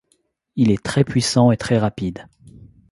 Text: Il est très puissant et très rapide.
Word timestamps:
Il 0.55 0.71
est 0.71 0.81
très 0.81 1.03
puissant 1.03 1.51
et 1.51 1.57
très 1.57 1.77
rapide. 1.77 2.25